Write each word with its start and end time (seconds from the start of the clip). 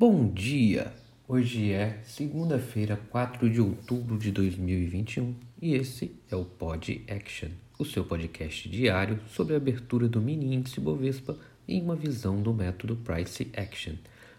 Bom 0.00 0.32
dia! 0.32 0.94
Hoje 1.28 1.72
é 1.72 2.00
segunda-feira, 2.04 2.98
4 3.10 3.50
de 3.50 3.60
outubro 3.60 4.16
de 4.16 4.32
2021 4.32 5.34
e 5.60 5.74
esse 5.74 6.16
é 6.30 6.34
o 6.34 6.42
Pod 6.42 7.04
Action, 7.06 7.50
o 7.78 7.84
seu 7.84 8.02
podcast 8.02 8.66
diário 8.66 9.20
sobre 9.28 9.52
a 9.52 9.58
abertura 9.58 10.08
do 10.08 10.18
mini 10.18 10.54
índice 10.54 10.80
Bovespa 10.80 11.36
em 11.68 11.82
uma 11.82 11.94
visão 11.94 12.40
do 12.40 12.54
método 12.54 12.96
Price 12.96 13.52
Action. 13.54 13.92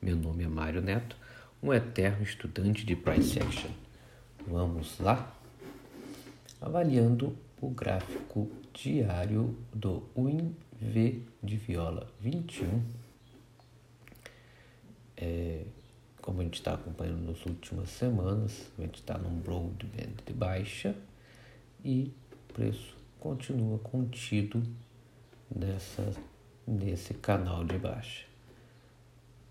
Meu 0.00 0.16
nome 0.16 0.42
é 0.42 0.48
Mário 0.48 0.80
Neto, 0.80 1.18
um 1.62 1.70
eterno 1.70 2.22
estudante 2.22 2.86
de 2.86 2.96
Price 2.96 3.38
Action. 3.38 3.72
Vamos 4.48 4.98
lá? 5.00 5.38
Avaliando 6.62 7.36
o 7.60 7.68
gráfico 7.68 8.50
diário 8.72 9.54
do 9.70 10.02
WinV 10.16 11.20
de 11.42 11.56
viola 11.58 12.10
21. 12.22 13.01
É, 15.22 15.64
como 16.20 16.40
a 16.40 16.44
gente 16.44 16.54
está 16.54 16.74
acompanhando 16.74 17.28
nas 17.28 17.46
últimas 17.46 17.90
semanas, 17.90 18.72
a 18.76 18.82
gente 18.82 18.96
está 18.96 19.16
num 19.16 19.38
broadband 19.38 20.16
de 20.26 20.32
baixa 20.32 20.96
e 21.84 22.12
o 22.32 22.52
preço 22.52 22.96
continua 23.20 23.78
contido 23.78 24.60
nessa, 25.54 26.12
nesse 26.66 27.14
canal 27.14 27.64
de 27.64 27.78
baixa. 27.78 28.26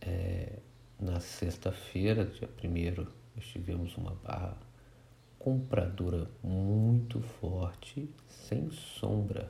É, 0.02 0.60
na 1.00 1.22
sexta-feira, 1.22 2.26
dia 2.26 2.50
1 2.62 3.08
nós 3.34 3.46
tivemos 3.46 3.96
uma 3.96 4.14
barra 4.16 4.58
compradora 5.40 6.30
muito 6.44 7.22
forte, 7.22 8.10
sem 8.28 8.70
sombra 8.72 9.50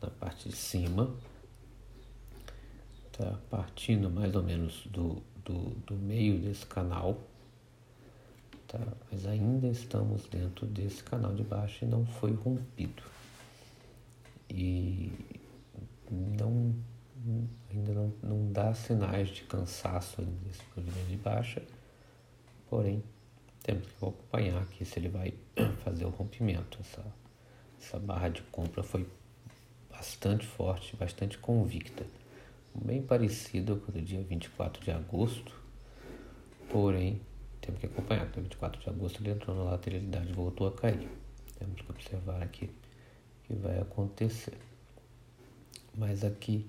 na 0.00 0.10
parte 0.10 0.48
de 0.48 0.56
cima. 0.56 1.14
Tá 3.12 3.38
partindo 3.50 4.10
mais 4.10 4.34
ou 4.34 4.42
menos 4.42 4.86
do, 4.86 5.22
do, 5.44 5.70
do 5.86 5.94
meio 5.94 6.38
desse 6.38 6.64
canal. 6.66 7.18
Tá? 8.66 8.80
Mas 9.10 9.26
ainda 9.26 9.68
estamos 9.68 10.26
dentro 10.28 10.66
desse 10.66 11.02
canal 11.02 11.34
de 11.34 11.44
baixo 11.44 11.84
e 11.84 11.88
não 11.88 12.06
foi 12.06 12.32
rompido. 12.32 13.02
E 14.48 15.12
não, 16.10 16.74
ainda 17.70 17.92
não, 17.92 18.12
não 18.22 18.52
dá 18.52 18.74
sinais 18.74 19.28
de 19.28 19.42
cansaço 19.42 20.22
nesse 20.44 20.62
movimento 20.76 21.08
de 21.08 21.16
baixa, 21.16 21.62
porém 22.68 23.02
temos 23.62 23.86
que 23.86 23.96
acompanhar 23.96 24.62
aqui 24.62 24.84
se 24.84 24.98
ele 24.98 25.08
vai 25.08 25.34
fazer 25.84 26.04
o 26.04 26.10
rompimento. 26.10 26.78
Essa, 26.80 27.04
essa 27.80 27.98
barra 27.98 28.28
de 28.28 28.42
compra 28.42 28.82
foi 28.82 29.06
bastante 29.90 30.46
forte, 30.46 30.96
bastante 30.96 31.38
convicta. 31.38 32.04
Bem 32.74 33.02
parecida 33.02 33.76
com 33.76 33.92
o 33.92 34.02
dia 34.02 34.22
24 34.22 34.82
de 34.82 34.90
agosto, 34.90 35.54
porém 36.70 37.20
temos 37.60 37.80
que 37.80 37.86
acompanhar. 37.86 38.26
No 38.26 38.42
24 38.42 38.80
de 38.80 38.88
agosto 38.88 39.22
ele 39.22 39.30
entrou 39.30 39.54
na 39.54 39.64
lateralidade 39.64 40.30
e 40.30 40.32
voltou 40.32 40.66
a 40.66 40.72
cair. 40.72 41.08
Temos 41.58 41.80
que 41.80 41.90
observar 41.90 42.42
aqui 42.42 42.64
o 42.64 43.46
que 43.46 43.54
vai 43.54 43.78
acontecer. 43.78 44.58
Mas 45.96 46.24
aqui 46.24 46.66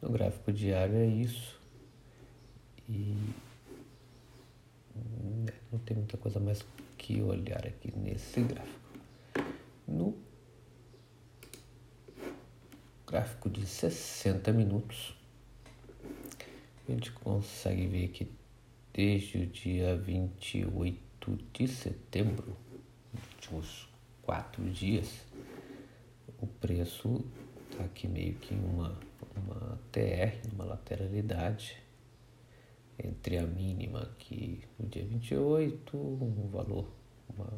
no 0.00 0.10
gráfico 0.10 0.52
diário 0.52 0.96
é 0.96 1.06
isso. 1.06 1.58
E 2.88 3.16
não 5.72 5.78
tem 5.80 5.96
muita 5.96 6.16
coisa 6.16 6.38
mais 6.40 6.64
que 6.96 7.20
olhar 7.22 7.66
aqui 7.66 7.92
nesse 7.96 8.40
gráfico. 8.40 8.80
No 9.86 10.16
gráfico 13.06 13.50
de 13.50 13.66
60 13.66 14.52
minutos, 14.52 15.19
a 16.90 16.94
gente 16.94 17.12
consegue 17.12 17.86
ver 17.86 18.08
que 18.08 18.30
desde 18.92 19.38
o 19.38 19.46
dia 19.46 19.96
28 19.96 21.38
de 21.52 21.68
setembro, 21.68 22.56
últimos 23.34 23.88
quatro 24.22 24.68
dias, 24.70 25.24
o 26.40 26.46
preço 26.46 27.24
está 27.70 27.84
aqui 27.84 28.08
meio 28.08 28.34
que 28.34 28.54
uma, 28.54 28.98
uma 29.36 29.78
TR, 29.92 30.52
uma 30.52 30.64
lateralidade 30.64 31.76
entre 32.98 33.38
a 33.38 33.46
mínima 33.46 34.02
aqui 34.02 34.62
no 34.78 34.88
dia 34.88 35.04
28, 35.04 35.96
um 35.96 36.48
valor, 36.48 36.86
uma, 37.28 37.52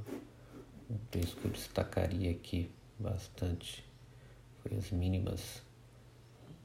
um 0.91 0.97
preço 1.11 1.37
que 1.37 1.47
eu 1.47 1.51
destacaria 1.51 2.31
aqui 2.31 2.71
bastante 2.99 3.85
foi 4.63 4.77
as 4.77 4.91
mínimas 4.91 5.63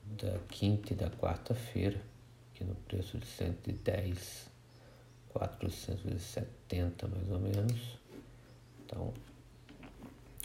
da 0.06 0.38
quinta 0.50 0.94
e 0.94 0.96
da 0.96 1.10
quarta-feira, 1.10 2.00
aqui 2.58 2.64
no 2.64 2.74
preço 2.74 3.20
de 3.20 3.26
110, 3.28 4.50
470 5.30 7.08
mais 7.08 7.30
ou 7.30 7.40
menos. 7.40 8.00
Então, 8.84 9.14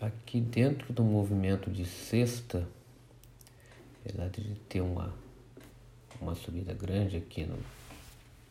aqui 0.00 0.40
dentro 0.40 0.92
do 0.92 1.02
movimento 1.02 1.70
de 1.70 1.86
sexta, 1.86 2.68
apesar 4.00 4.28
de 4.28 4.54
ter 4.68 4.80
uma, 4.80 5.12
uma 6.20 6.34
subida 6.34 6.74
grande 6.74 7.16
aqui 7.16 7.44
no 7.44 7.58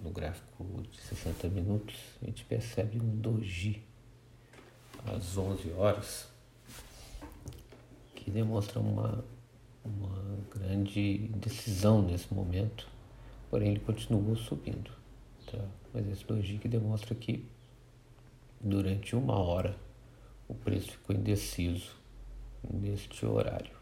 no 0.01 0.09
gráfico 0.09 0.65
de 0.91 0.99
60 1.01 1.47
minutos, 1.49 1.95
a 2.21 2.25
gente 2.25 2.43
percebe 2.45 2.99
um 2.99 3.15
doji 3.17 3.83
às 5.05 5.37
11 5.37 5.71
horas, 5.73 6.27
que 8.15 8.31
demonstra 8.31 8.79
uma, 8.79 9.23
uma 9.85 10.37
grande 10.91 11.17
decisão 11.37 12.01
nesse 12.01 12.33
momento, 12.33 12.87
porém 13.49 13.71
ele 13.71 13.79
continua 13.79 14.35
subindo. 14.35 14.91
Tá? 15.49 15.59
Mas 15.93 16.07
esse 16.07 16.25
doji 16.25 16.57
que 16.57 16.67
demonstra 16.67 17.15
que 17.15 17.45
durante 18.59 19.15
uma 19.15 19.37
hora 19.37 19.75
o 20.47 20.53
preço 20.53 20.91
ficou 20.91 21.15
indeciso 21.15 21.95
neste 22.69 23.25
horário. 23.25 23.75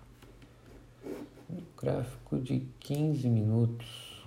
No 1.49 1.63
gráfico 1.75 2.39
de 2.39 2.67
15 2.79 3.27
minutos, 3.27 4.23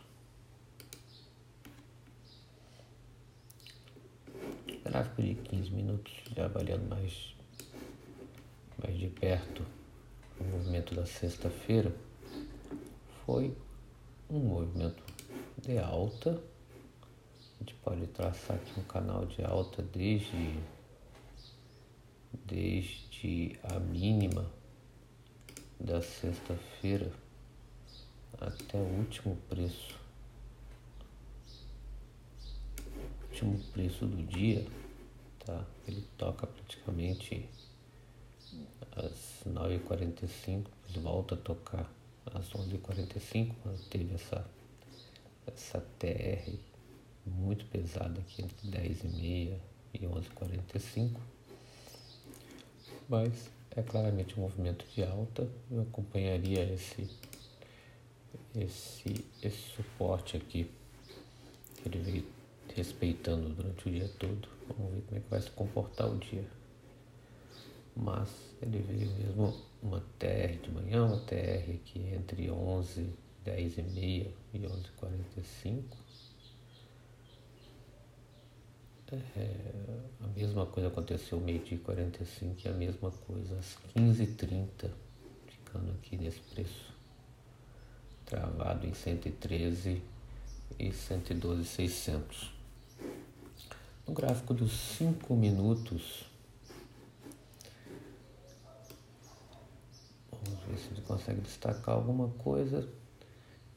gráfico 4.84 5.22
de 5.22 5.36
15 5.36 5.70
minutos, 5.70 6.12
já 6.34 6.46
avaliando 6.46 6.84
mais, 6.88 7.34
mais 8.82 8.98
de 8.98 9.06
perto 9.08 9.64
o 10.40 10.44
movimento 10.44 10.94
da 10.94 11.06
sexta-feira, 11.06 11.94
foi 13.24 13.56
um 14.30 14.38
movimento 14.38 15.02
de 15.60 15.78
alta. 15.78 16.30
A 16.30 17.58
gente 17.58 17.74
pode 17.82 18.06
traçar 18.08 18.56
aqui 18.56 18.80
um 18.80 18.84
canal 18.84 19.26
de 19.26 19.44
alta 19.44 19.82
desde, 19.82 20.58
desde 22.44 23.58
a 23.62 23.78
mínima 23.78 24.50
da 25.78 26.00
sexta-feira 26.00 27.12
até 28.40 28.78
o 28.78 28.98
último 28.98 29.36
preço. 29.48 30.00
Último 33.30 33.58
preço 33.72 34.06
do 34.06 34.22
dia 34.24 34.66
tá? 35.44 35.64
Ele 35.86 36.04
toca 36.16 36.46
praticamente 36.46 37.48
às 38.96 39.42
9h45, 39.46 40.66
volta 40.96 41.34
a 41.34 41.38
tocar 41.38 41.90
às 42.26 42.50
11h45, 42.50 43.54
quando 43.62 43.88
teve 43.88 44.14
essa, 44.14 44.44
essa 45.46 45.80
TR 45.98 46.52
muito 47.26 47.64
pesada 47.66 48.20
aqui 48.20 48.42
entre 48.42 48.68
10h30 48.68 49.58
e 49.94 49.98
11h45. 49.98 51.16
Mas 53.08 53.50
é 53.76 53.82
claramente 53.82 54.38
um 54.38 54.42
movimento 54.42 54.84
de 54.94 55.02
alta, 55.02 55.48
eu 55.70 55.82
acompanharia 55.82 56.62
esse, 56.72 57.08
esse, 58.54 59.24
esse 59.42 59.70
suporte 59.74 60.36
aqui 60.36 60.70
que 61.76 61.88
ele 61.88 61.98
veio 61.98 62.26
respeitando 62.74 63.50
durante 63.50 63.88
o 63.88 63.92
dia 63.92 64.08
todo. 64.18 64.48
Vamos 64.76 64.94
ver 64.94 65.02
como 65.02 65.18
é 65.18 65.20
que 65.20 65.30
vai 65.30 65.40
se 65.40 65.50
comportar 65.50 66.08
o 66.08 66.18
dia. 66.18 66.44
Mas 67.94 68.28
ele 68.62 68.78
veio 68.78 69.10
mesmo 69.12 69.54
uma 69.82 70.00
TR 70.18 70.58
de 70.62 70.70
manhã, 70.70 71.04
uma 71.04 71.18
TR 71.18 71.74
aqui 71.74 72.00
entre 72.14 72.50
11, 72.50 73.12
10 73.44 73.78
e 73.78 73.82
meia 73.82 74.32
e 74.54 74.66
11 74.66 74.86
e 74.86 74.90
45. 74.96 75.96
É, 79.36 79.50
a 80.22 80.26
mesma 80.28 80.64
coisa 80.64 80.88
aconteceu 80.88 81.38
meio-dia 81.38 81.76
e 81.76 81.80
45 81.80 82.62
e 82.64 82.68
a 82.68 82.72
mesma 82.72 83.10
coisa 83.10 83.58
às 83.58 83.76
15h30, 83.94 84.90
ficando 85.46 85.90
aqui 85.92 86.16
nesse 86.16 86.40
preço 86.40 86.92
travado 88.32 88.86
em 88.86 88.94
113 88.94 90.02
e 90.78 90.92
112,600. 90.92 92.50
No 94.06 94.14
gráfico 94.14 94.54
dos 94.54 94.72
5 94.72 95.36
minutos, 95.36 96.24
vamos 100.44 100.64
ver 100.64 100.78
se 100.78 100.92
ele 100.92 101.02
consegue 101.02 101.40
destacar 101.40 101.94
alguma 101.94 102.28
coisa. 102.28 102.88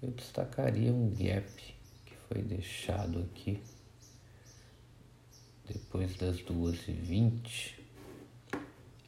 Eu 0.01 0.11
destacaria 0.11 0.91
um 0.91 1.09
gap 1.09 1.75
que 2.05 2.15
foi 2.27 2.41
deixado 2.41 3.19
aqui 3.19 3.61
depois 5.67 6.15
das 6.15 6.37
2h20. 6.41 7.73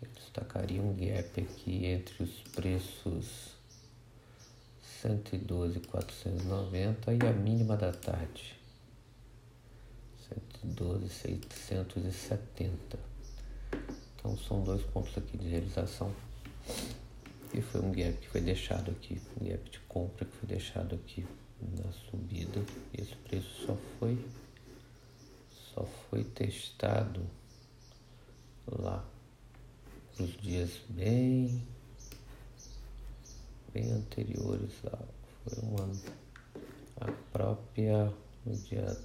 Eu 0.01 0.09
destacaria 0.15 0.81
um 0.81 0.95
gap 0.95 1.41
aqui 1.41 1.85
entre 1.85 2.23
os 2.23 2.41
preços 2.53 3.55
112,490 5.01 7.13
e 7.13 7.19
a 7.27 7.31
mínima 7.31 7.77
da 7.77 7.91
tarde, 7.91 8.57
112,670. 10.63 12.99
Então 14.15 14.35
são 14.37 14.63
dois 14.63 14.81
pontos 14.83 15.15
aqui 15.17 15.37
de 15.37 15.47
realização. 15.47 16.13
E 17.53 17.61
foi 17.61 17.81
um 17.81 17.91
gap 17.91 18.17
que 18.17 18.27
foi 18.27 18.41
deixado 18.41 18.91
aqui, 18.91 19.21
um 19.39 19.45
gap 19.45 19.69
de 19.69 19.79
compra 19.81 20.25
que 20.25 20.35
foi 20.37 20.47
deixado 20.47 20.95
aqui 20.95 21.25
na 21.61 21.91
subida. 21.91 22.63
Esse 22.93 23.15
preço 23.15 23.65
só 23.65 23.77
foi 23.99 24.17
só 25.77 25.85
foi 26.09 26.23
testado 26.23 27.21
lá 28.67 29.05
nos 30.17 30.35
dias 30.41 30.71
bem 30.89 31.61
bem 33.71 33.91
anteriores 33.91 34.71
a, 34.87 34.97
foi 35.43 35.69
uma, 35.69 35.91
a 36.99 37.11
própria 37.31 38.11
no 38.43 38.55
dia 38.57 38.97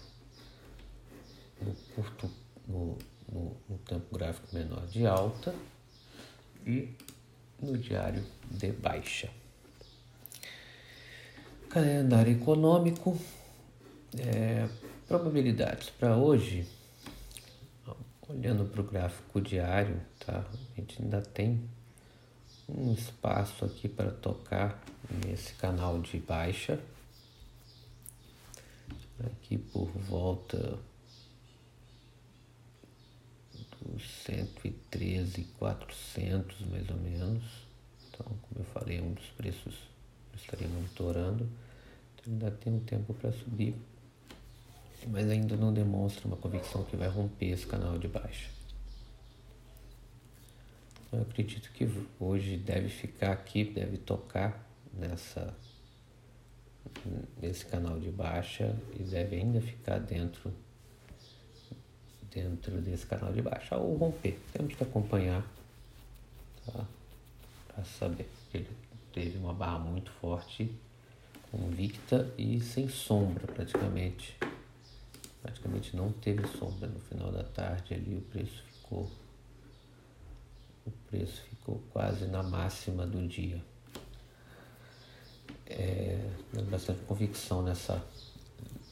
no 1.61 1.73
curto, 1.95 2.29
no, 2.67 2.97
no, 3.31 3.55
no 3.69 3.77
tempo 3.79 4.13
gráfico 4.13 4.53
menor 4.53 4.85
de 4.87 5.05
alta 5.05 5.55
e 6.65 6.95
no 7.61 7.77
diário 7.77 8.23
de 8.49 8.71
baixa. 8.71 9.29
Calendário 11.69 12.33
econômico, 12.33 13.17
é, 14.17 14.67
probabilidades 15.07 15.89
para 15.89 16.17
hoje, 16.17 16.67
olhando 18.27 18.65
para 18.65 18.81
o 18.81 18.83
gráfico 18.83 19.41
diário, 19.41 20.01
tá? 20.25 20.45
A 20.49 20.79
gente 20.79 21.01
ainda 21.01 21.21
tem 21.21 21.61
um 22.67 22.93
espaço 22.93 23.65
aqui 23.65 23.89
para 23.89 24.11
tocar 24.11 24.81
nesse 25.25 25.53
canal 25.53 25.99
de 25.99 26.17
baixa. 26.19 26.79
Aqui 29.23 29.57
por 29.57 29.87
volta 29.87 30.79
dos 33.53 33.90
113,400 34.07 36.61
mais 36.67 36.89
ou 36.89 36.97
menos. 36.97 37.43
Então, 38.09 38.25
como 38.25 38.59
eu 38.59 38.65
falei, 38.65 38.99
é 38.99 39.01
um 39.01 39.13
dos 39.13 39.27
preços 39.37 39.73
que 40.31 40.39
estaria 40.39 40.67
monitorando. 40.67 41.49
Então, 42.15 42.33
ainda 42.33 42.51
tem 42.51 42.73
um 42.73 42.79
tempo 42.79 43.13
para 43.13 43.31
subir, 43.31 43.75
mas 45.07 45.29
ainda 45.29 45.55
não 45.55 45.73
demonstra 45.73 46.27
uma 46.27 46.37
convicção 46.37 46.83
que 46.83 46.95
vai 46.95 47.07
romper 47.07 47.51
esse 47.51 47.65
canal 47.65 47.97
de 47.97 48.07
baixa. 48.07 48.49
Eu 51.11 51.23
acredito 51.23 51.71
que 51.73 51.89
hoje 52.19 52.57
deve 52.57 52.89
ficar 52.89 53.31
aqui, 53.33 53.65
deve 53.65 53.97
tocar 53.97 54.63
nessa 54.93 55.53
nesse 57.41 57.65
canal 57.65 57.99
de 57.99 58.09
baixa 58.09 58.75
e 58.99 59.03
deve 59.03 59.35
ainda 59.35 59.61
ficar 59.61 59.99
dentro 59.99 60.51
dentro 62.33 62.81
desse 62.81 63.05
canal 63.05 63.31
de 63.33 63.41
baixa 63.41 63.77
ou 63.77 63.95
romper. 63.97 64.39
Temos 64.53 64.73
que 64.73 64.83
acompanhar 64.83 65.45
tá? 66.65 66.85
para 67.67 67.83
saber. 67.83 68.29
Ele 68.53 68.69
teve 69.13 69.37
uma 69.37 69.53
barra 69.53 69.79
muito 69.79 70.11
forte, 70.11 70.71
convicta 71.51 72.31
e 72.37 72.59
sem 72.61 72.87
sombra 72.87 73.45
praticamente. 73.47 74.37
Praticamente 75.41 75.95
não 75.95 76.11
teve 76.11 76.47
sombra 76.57 76.87
no 76.87 76.99
final 76.99 77.31
da 77.31 77.43
tarde 77.43 77.93
ali 77.93 78.15
o 78.15 78.21
preço 78.21 78.63
ficou 78.63 79.09
o 80.85 80.91
preço 81.09 81.41
ficou 81.43 81.81
quase 81.91 82.25
na 82.25 82.41
máxima 82.41 83.05
do 83.05 83.27
dia. 83.27 83.61
É, 85.67 86.29
bastante 86.69 87.01
convicção 87.05 87.61
nessa, 87.61 88.03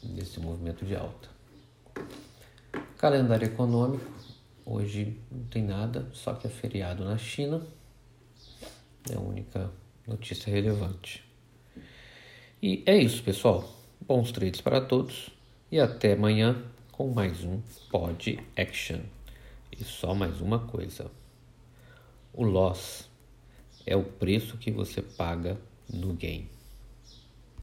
nesse 0.03 0.39
movimento 0.39 0.85
de 0.85 0.95
alta. 0.95 1.38
Calendário 2.99 3.45
econômico, 3.45 4.11
hoje 4.65 5.17
não 5.31 5.45
tem 5.45 5.63
nada, 5.63 6.09
só 6.11 6.33
que 6.33 6.47
é 6.47 6.49
feriado 6.49 7.05
na 7.05 7.17
China. 7.17 7.65
É 9.09 9.15
a 9.15 9.19
única 9.21 9.71
notícia 10.05 10.51
relevante. 10.51 11.23
E 12.61 12.83
é 12.85 12.97
isso, 12.97 13.23
pessoal. 13.23 13.73
Bons 14.01 14.33
trades 14.33 14.59
para 14.59 14.81
todos 14.81 15.29
e 15.71 15.79
até 15.79 16.11
amanhã 16.11 16.61
com 16.91 17.07
mais 17.07 17.41
um 17.45 17.61
Pod 17.89 18.37
Action. 18.57 18.99
E 19.71 19.81
só 19.85 20.13
mais 20.13 20.41
uma 20.41 20.59
coisa. 20.59 21.09
O 22.33 22.43
loss 22.43 23.09
é 23.85 23.95
o 23.95 24.03
preço 24.03 24.57
que 24.57 24.71
você 24.71 25.01
paga 25.01 25.57
no 25.89 26.11
game. 26.15 26.58